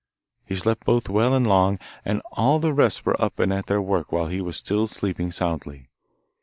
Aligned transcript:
He 0.47 0.55
slept 0.55 0.83
both 0.83 1.09
well 1.09 1.31
and 1.35 1.45
long, 1.45 1.77
and 2.03 2.23
all 2.31 2.57
the 2.57 2.73
rest 2.73 3.05
were 3.05 3.21
up 3.21 3.37
and 3.37 3.53
at 3.53 3.67
their 3.67 3.83
work 3.83 4.11
while 4.11 4.29
he 4.29 4.41
was 4.41 4.57
still 4.57 4.87
sleeping 4.87 5.29
soundly. 5.29 5.89